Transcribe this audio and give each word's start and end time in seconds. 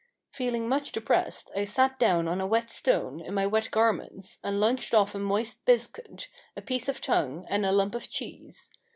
Feeling 0.31 0.67
much 0.67 0.91
depressed, 0.93 1.51
I 1.55 1.63
sat 1.65 1.99
down 1.99 2.27
on 2.27 2.41
a 2.41 2.47
wet 2.47 2.71
stone, 2.71 3.19
in 3.23 3.35
my 3.35 3.45
wet 3.45 3.69
garments, 3.69 4.39
and 4.43 4.59
lunched 4.59 4.95
off 4.95 5.13
a 5.13 5.19
moist 5.19 5.63
biscuit, 5.63 6.27
a 6.57 6.61
piece 6.63 6.89
of 6.89 7.01
tongue, 7.01 7.45
and 7.49 7.67
a 7.67 7.71
lump 7.71 7.93
of 7.93 8.09
cheese. 8.09 8.71